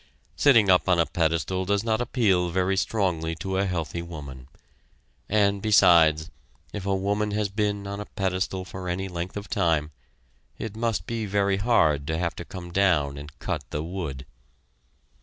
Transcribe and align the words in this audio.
Sitting 0.35 0.67
up 0.67 0.89
on 0.89 0.97
a 0.97 1.05
pedestal 1.05 1.63
does 1.63 1.83
not 1.83 2.01
appeal 2.01 2.49
very 2.49 2.75
strongly 2.75 3.35
to 3.35 3.57
a 3.57 3.67
healthy 3.67 4.01
woman 4.01 4.47
and, 5.29 5.61
besides, 5.61 6.31
if 6.73 6.87
a 6.87 6.95
woman 6.95 7.29
has 7.29 7.49
been 7.49 7.85
on 7.85 7.99
a 7.99 8.07
pedestal 8.07 8.65
for 8.65 8.89
any 8.89 9.07
length 9.07 9.37
of 9.37 9.47
time, 9.47 9.91
it 10.57 10.75
must 10.75 11.05
be 11.05 11.27
very 11.27 11.57
hard 11.57 12.07
to 12.07 12.17
have 12.17 12.35
to 12.37 12.43
come 12.43 12.71
down 12.71 13.15
and 13.15 13.37
cut 13.37 13.63
the 13.69 13.83
wood. 13.83 14.25